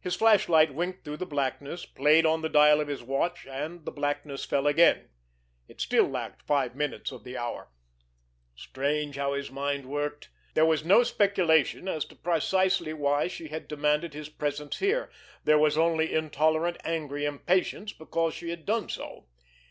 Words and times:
His 0.00 0.16
flashlight 0.16 0.72
winked 0.72 1.04
through 1.04 1.18
the 1.18 1.26
blackness, 1.26 1.84
played 1.84 2.24
on 2.24 2.40
the 2.40 2.48
dial 2.48 2.80
of 2.80 2.88
his 2.88 3.02
watch, 3.02 3.46
and 3.46 3.84
the 3.84 3.92
blackness 3.92 4.46
fell 4.46 4.66
again. 4.66 5.10
It 5.68 5.78
still 5.78 6.06
lacked 6.08 6.40
five 6.40 6.74
minutes 6.74 7.12
of 7.12 7.22
the 7.22 7.36
hour. 7.36 7.68
Strange 8.56 9.16
how 9.16 9.34
his 9.34 9.50
mind 9.50 9.84
worked! 9.84 10.30
There 10.54 10.64
was 10.64 10.86
no 10.86 11.02
speculation 11.02 11.86
as 11.86 12.06
to 12.06 12.16
precisely 12.16 12.94
why 12.94 13.28
she 13.28 13.48
had 13.48 13.68
demanded 13.68 14.14
his 14.14 14.30
presence 14.30 14.78
here, 14.78 15.10
there 15.44 15.58
was 15.58 15.76
only 15.76 16.14
intolerant, 16.14 16.78
angry 16.82 17.26
impatience 17.26 17.92
because 17.92 18.32
she 18.32 18.48
had 18.48 18.64
done 18.64 18.88
so. 18.88 19.26